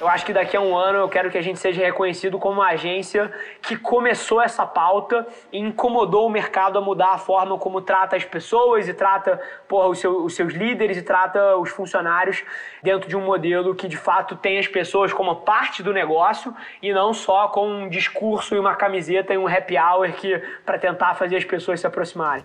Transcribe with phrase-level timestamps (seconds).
[0.00, 2.62] Eu acho que daqui a um ano eu quero que a gente seja reconhecido como
[2.62, 7.82] uma agência que começou essa pauta e incomodou o mercado a mudar a forma como
[7.82, 12.42] trata as pessoas e trata porra, os, seu, os seus líderes e trata os funcionários
[12.82, 16.94] dentro de um modelo que de fato tem as pessoas como parte do negócio e
[16.94, 21.14] não só com um discurso e uma camiseta e um happy hour que para tentar
[21.14, 22.42] fazer as pessoas se aproximarem.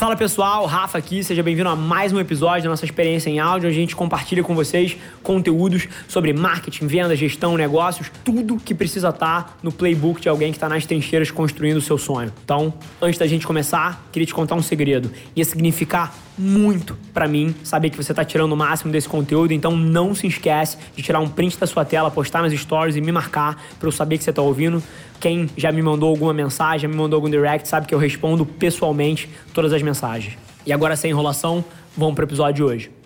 [0.00, 3.68] Fala pessoal, Rafa aqui, seja bem-vindo a mais um episódio da nossa experiência em áudio,
[3.68, 9.58] a gente compartilha com vocês conteúdos sobre marketing, venda, gestão, negócios, tudo que precisa estar
[9.62, 12.32] no playbook de alguém que está nas trincheiras construindo o seu sonho.
[12.42, 15.12] Então, antes da gente começar, queria te contar um segredo.
[15.36, 19.76] Ia significar muito para mim saber que você está tirando o máximo desse conteúdo, então
[19.76, 23.12] não se esquece de tirar um print da sua tela, postar nas stories e me
[23.12, 24.82] marcar para eu saber que você está ouvindo.
[25.20, 28.46] Quem já me mandou alguma mensagem, já me mandou algum direct, sabe que eu respondo
[28.46, 30.38] pessoalmente todas as mensagens.
[30.64, 31.62] E agora, sem enrolação,
[31.94, 33.00] vamos para o episódio de hoje.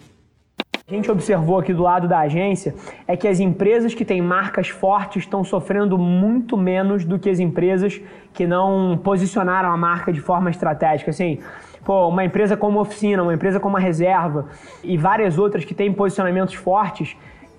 [0.86, 2.74] A gente observou aqui do lado da agência
[3.08, 7.40] é que as empresas que têm marcas fortes estão sofrendo muito menos do que as
[7.40, 8.00] empresas
[8.34, 11.10] que não posicionaram a marca de forma estratégica.
[11.10, 11.38] Assim,
[11.84, 14.46] pô, uma empresa como Oficina, uma empresa como a Reserva
[14.82, 17.16] e várias outras que têm posicionamentos fortes,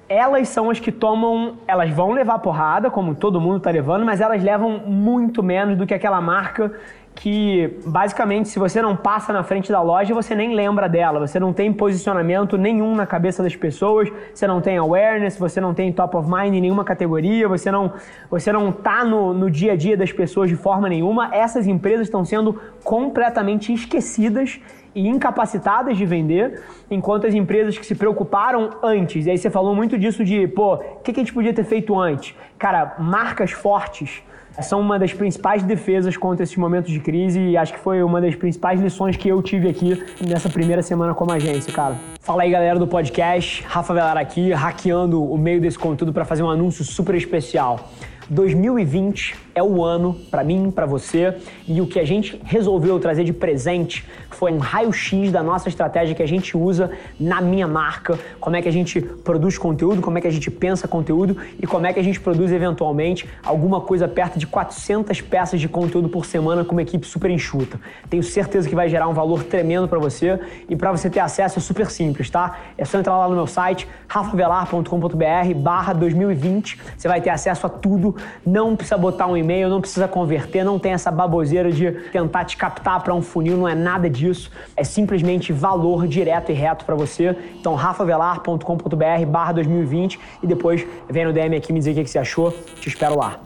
[0.08, 4.22] elas são as que tomam, elas vão levar porrada, como todo mundo está levando, mas
[4.22, 6.72] elas levam muito menos do que aquela marca
[7.16, 11.40] que basicamente se você não passa na frente da loja, você nem lembra dela, você
[11.40, 15.92] não tem posicionamento nenhum na cabeça das pessoas, você não tem awareness, você não tem
[15.94, 17.94] top of mind em nenhuma categoria, você não,
[18.30, 21.34] você não tá no, no dia a dia das pessoas de forma nenhuma.
[21.34, 24.60] Essas empresas estão sendo completamente esquecidas
[24.96, 29.76] e incapacitadas de vender, enquanto as empresas que se preocuparam antes, e aí você falou
[29.76, 32.34] muito disso de, pô, o que, que a gente podia ter feito antes?
[32.58, 34.24] Cara, marcas fortes
[34.62, 38.22] são uma das principais defesas contra esses momentos de crise e acho que foi uma
[38.22, 41.96] das principais lições que eu tive aqui nessa primeira semana como agência, cara.
[42.22, 43.64] Fala aí, galera do podcast.
[43.68, 47.90] Rafa Velar aqui, hackeando o meio desse conteúdo para fazer um anúncio super especial.
[48.30, 51.36] 2020 é o ano para mim, para você,
[51.68, 56.14] e o que a gente resolveu trazer de presente foi um raio-x da nossa estratégia
[56.14, 60.18] que a gente usa na minha marca, como é que a gente produz conteúdo, como
[60.18, 63.80] é que a gente pensa conteúdo e como é que a gente produz eventualmente alguma
[63.80, 67.80] coisa perto de 400 peças de conteúdo por semana com uma equipe super enxuta.
[68.10, 70.38] Tenho certeza que vai gerar um valor tremendo para você
[70.68, 72.58] e para você ter acesso é super simples, tá?
[72.78, 78.15] É só entrar lá no meu site rafavelar.com.br/2020, você vai ter acesso a tudo,
[78.46, 82.58] não precisa botar um e-mail, não precisa converter, não tem essa baboseira de tentar te
[82.58, 84.52] captar para um funil, não é nada disso.
[84.76, 87.36] É simplesmente valor direto e reto para você.
[87.60, 92.20] Então, rafavelar.com.br barra 2020 e depois vem no DM aqui me dizer o que você
[92.20, 92.52] achou.
[92.80, 93.40] Te espero lá.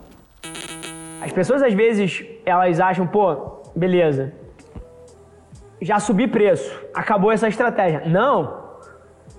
[1.20, 4.32] As pessoas às vezes elas acham, pô, beleza,
[5.80, 8.02] já subi preço, acabou essa estratégia.
[8.06, 8.60] Não!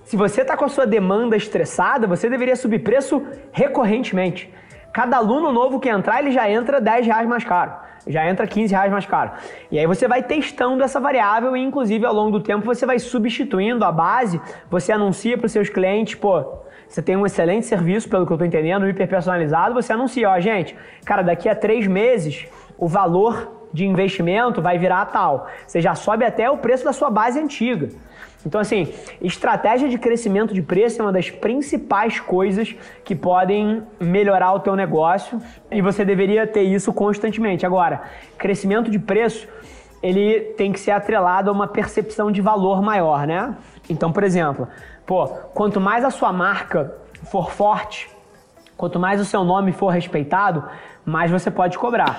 [0.03, 4.51] Se você está com a sua demanda estressada, você deveria subir preço recorrentemente.
[4.93, 7.71] Cada aluno novo que entrar, ele já entra 10 reais mais caro.
[8.07, 9.31] Já entra 15 reais mais caro.
[9.71, 12.99] E aí você vai testando essa variável e, inclusive, ao longo do tempo, você vai
[12.99, 14.41] substituindo a base.
[14.69, 16.43] Você anuncia para os seus clientes, pô,
[16.87, 19.73] você tem um excelente serviço, pelo que eu estou entendendo, hiper personalizado.
[19.75, 20.75] Você anuncia, ó, gente,
[21.05, 22.47] cara, daqui a três meses,
[22.77, 25.47] o valor de investimento vai virar tal.
[25.65, 27.89] Você já sobe até o preço da sua base antiga.
[28.45, 28.91] Então, assim,
[29.21, 34.75] estratégia de crescimento de preço é uma das principais coisas que podem melhorar o teu
[34.75, 37.65] negócio e você deveria ter isso constantemente.
[37.65, 38.01] Agora,
[38.37, 39.47] crescimento de preço,
[40.01, 43.55] ele tem que ser atrelado a uma percepção de valor maior, né?
[43.87, 44.67] Então, por exemplo,
[45.05, 46.95] pô, quanto mais a sua marca
[47.29, 48.09] for forte,
[48.75, 50.63] quanto mais o seu nome for respeitado,
[51.05, 52.17] mais você pode cobrar.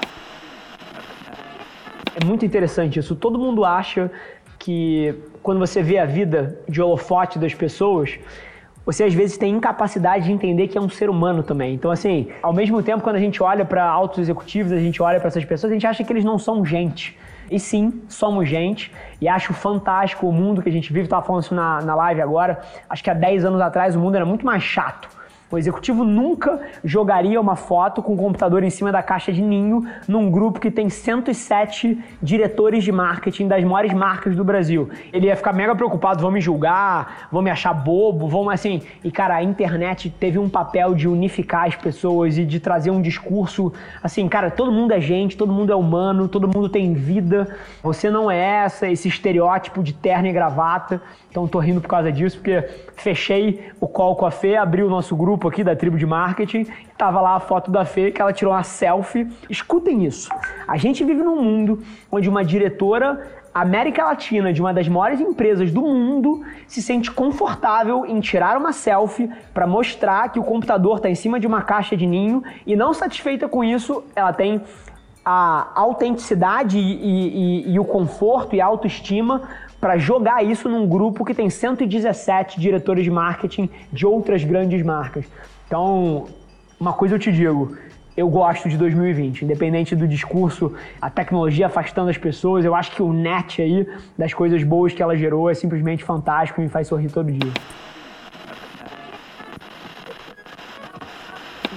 [2.15, 3.17] É muito interessante isso.
[3.17, 4.11] Todo mundo acha
[4.63, 5.13] que
[5.43, 8.17] quando você vê a vida de holofote das pessoas,
[8.87, 11.75] você às vezes tem incapacidade de entender que é um ser humano também.
[11.75, 15.19] Então, assim, ao mesmo tempo, quando a gente olha para altos executivos, a gente olha
[15.19, 17.19] para essas pessoas, a gente acha que eles não são gente.
[17.51, 18.93] E sim, somos gente.
[19.21, 21.07] E acho fantástico o mundo que a gente vive.
[21.07, 22.61] Estava falando isso na, na live agora.
[22.89, 25.09] Acho que há 10 anos atrás o mundo era muito mais chato
[25.53, 29.87] o executivo nunca jogaria uma foto com o computador em cima da caixa de ninho
[30.09, 34.89] num grupo que tem 107 diretores de marketing das maiores marcas do Brasil.
[35.13, 38.81] Ele ia ficar mega preocupado, vão me julgar, vão me achar bobo, vão assim.
[39.05, 43.03] E cara, a internet teve um papel de unificar as pessoas e de trazer um
[43.03, 43.71] discurso
[44.03, 47.55] assim, cara, todo mundo é gente, todo mundo é humano, todo mundo tem vida.
[47.83, 51.03] Você não é essa, esse estereótipo de terno e gravata.
[51.31, 52.63] Então tô rindo por causa disso, porque
[52.95, 56.07] fechei o call com a Fê, abri o nosso grupo grupo aqui da tribo de
[56.07, 56.67] marketing,
[56.97, 59.29] tava lá a foto da Fê que ela tirou uma selfie.
[59.51, 60.31] Escutem isso.
[60.69, 63.21] A gente vive num mundo onde uma diretora
[63.53, 68.73] América Latina, de uma das maiores empresas do mundo, se sente confortável em tirar uma
[68.73, 72.77] selfie para mostrar que o computador está em cima de uma caixa de ninho e
[72.77, 74.63] não satisfeita com isso, ela tem
[75.25, 79.43] a autenticidade e, e, e o conforto e a autoestima
[79.83, 85.25] para jogar isso num grupo que tem 117 diretores de marketing de outras grandes marcas.
[85.67, 86.27] Então,
[86.79, 87.77] uma coisa eu te digo,
[88.17, 93.03] eu gosto de 2020, independente do discurso, a tecnologia afastando as pessoas, eu acho que
[93.03, 93.85] o net aí,
[94.17, 97.53] das coisas boas que ela gerou, é simplesmente fantástico e me faz sorrir todo dia.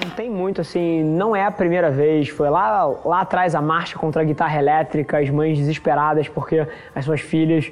[0.03, 2.27] Não tem muito, assim, não é a primeira vez.
[2.27, 7.05] Foi lá, lá atrás a marcha contra a guitarra elétrica, as mães desesperadas porque as
[7.05, 7.71] suas filhas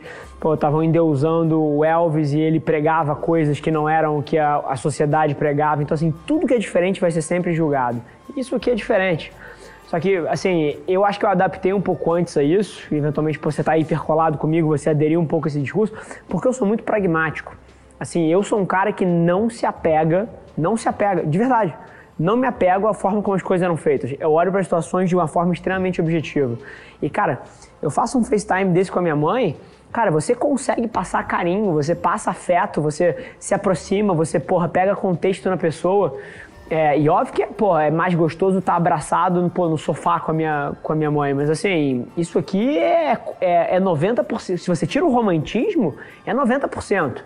[0.54, 4.76] estavam endeusando o Elvis e ele pregava coisas que não eram o que a, a
[4.76, 5.84] sociedade pregava.
[5.84, 8.02] Então, assim, tudo que é diferente vai ser sempre julgado.
[8.36, 9.32] Isso aqui é diferente.
[9.88, 13.52] Só que, assim, eu acho que eu adaptei um pouco antes a isso, eventualmente por
[13.52, 15.94] você estar tá hipercolado comigo, você aderiu um pouco a esse discurso,
[16.28, 17.56] porque eu sou muito pragmático.
[18.00, 20.28] Assim, eu sou um cara que não se apega,
[20.58, 21.76] não se apega, de verdade
[22.18, 24.16] não me apego à forma como as coisas eram feitas.
[24.20, 26.58] Eu olho para as situações de uma forma extremamente objetiva.
[27.02, 27.42] E, cara,
[27.82, 29.58] eu faço um FaceTime desse com a minha mãe,
[29.92, 35.50] cara, você consegue passar carinho, você passa afeto, você se aproxima, você, porra, pega contexto
[35.50, 36.18] na pessoa.
[36.70, 40.34] É, e óbvio que, pô, é mais gostoso estar abraçado pô, no sofá com a,
[40.34, 44.58] minha, com a minha mãe, mas assim, isso aqui é, é, é 90%.
[44.58, 45.96] Se você tira o romantismo,
[46.26, 47.22] é 90%.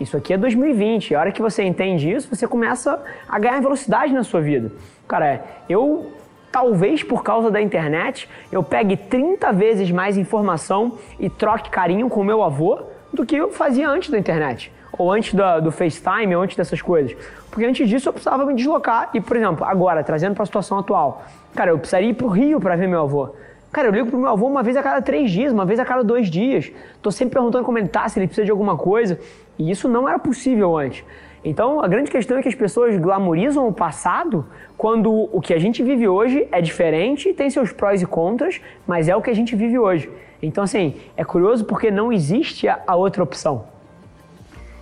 [0.00, 1.14] Isso aqui é 2020.
[1.14, 4.70] A hora que você entende isso, você começa a ganhar velocidade na sua vida.
[5.08, 6.12] Cara, eu
[6.52, 12.24] talvez por causa da internet, eu pegue 30 vezes mais informação e troque carinho com
[12.24, 12.80] meu avô
[13.12, 14.72] do que eu fazia antes da internet.
[14.98, 17.14] Ou antes do, do FaceTime, ou antes dessas coisas.
[17.50, 19.10] Porque antes disso eu precisava me deslocar.
[19.12, 22.30] E, por exemplo, agora, trazendo para a situação atual, cara, eu precisaria ir para o
[22.30, 23.34] Rio para ver meu avô.
[23.72, 25.84] Cara, eu ligo pro meu avô uma vez a cada três dias, uma vez a
[25.84, 26.72] cada dois dias.
[27.02, 29.18] Tô sempre perguntando como ele tá, se ele precisa de alguma coisa.
[29.58, 31.04] E isso não era possível antes.
[31.44, 34.44] Então, a grande questão é que as pessoas glamorizam o passado
[34.76, 39.08] quando o que a gente vive hoje é diferente, tem seus prós e contras, mas
[39.08, 40.10] é o que a gente vive hoje.
[40.42, 43.64] Então, assim, é curioso porque não existe a outra opção.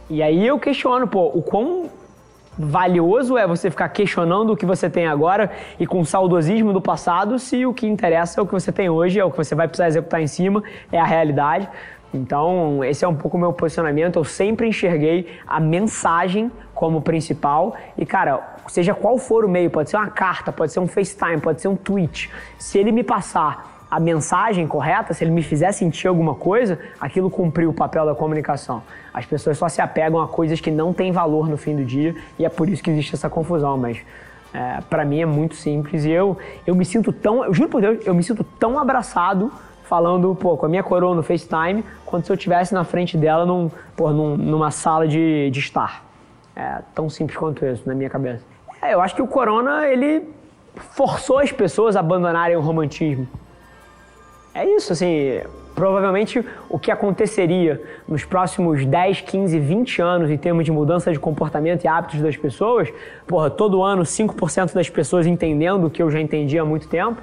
[0.09, 1.91] E aí eu questiono, pô, o quão
[2.59, 7.39] valioso é você ficar questionando o que você tem agora e com saudosismo do passado,
[7.39, 9.67] se o que interessa é o que você tem hoje, é o que você vai
[9.67, 10.62] precisar executar em cima,
[10.93, 11.69] é a realidade.
[12.12, 14.17] Então, esse é um pouco o meu posicionamento.
[14.17, 17.75] Eu sempre enxerguei a mensagem como principal.
[17.99, 21.41] E, cara, seja qual for o meio, pode ser uma carta, pode ser um FaceTime,
[21.41, 22.31] pode ser um tweet.
[22.57, 27.31] Se ele me passar a mensagem correta, se ele me fizer sentir alguma coisa, aquilo
[27.31, 28.82] cumpriu o papel da comunicação.
[29.12, 32.12] As pessoas só se apegam a coisas que não têm valor no fim do dia
[32.37, 33.99] e é por isso que existe essa confusão, mas
[34.52, 36.37] é, para mim é muito simples e eu,
[36.67, 39.52] eu me sinto tão, eu juro por Deus, eu me sinto tão abraçado
[39.85, 43.47] falando, pô, com a minha coroa no FaceTime, quanto se eu estivesse na frente dela
[43.47, 46.05] num, pô, num, numa sala de, de estar.
[46.56, 48.43] É tão simples quanto isso na minha cabeça.
[48.82, 50.29] É, eu acho que o Corona, ele
[50.75, 53.29] forçou as pessoas a abandonarem o romantismo.
[54.55, 55.41] É isso, assim,
[55.75, 61.19] provavelmente o que aconteceria nos próximos 10, 15, 20 anos em termos de mudança de
[61.19, 62.89] comportamento e hábitos das pessoas,
[63.27, 67.21] porra, todo ano 5% das pessoas entendendo o que eu já entendi há muito tempo,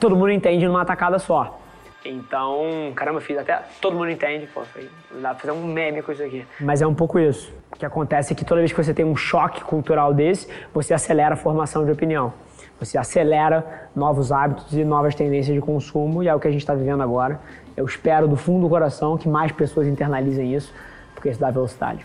[0.00, 1.58] todo mundo entende numa tacada só.
[2.02, 3.60] Então, caramba, fiz até.
[3.78, 4.88] Todo mundo entende, pô, foi,
[5.20, 6.46] dá pra fazer um meme com isso aqui.
[6.58, 7.52] Mas é um pouco isso.
[7.70, 10.94] O que acontece é que toda vez que você tem um choque cultural desse, você
[10.94, 12.32] acelera a formação de opinião.
[12.80, 16.62] Você acelera novos hábitos e novas tendências de consumo, e é o que a gente
[16.62, 17.38] está vivendo agora.
[17.76, 20.72] Eu espero do fundo do coração que mais pessoas internalizem isso,
[21.14, 22.04] porque isso dá velocidade.